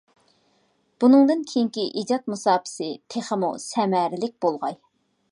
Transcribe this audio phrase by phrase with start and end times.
[1.03, 4.79] بۇنىڭدىن كېيىنكى ئىجاد مۇساپىسى تېخىمۇ سەمەرىلىك بولغاي.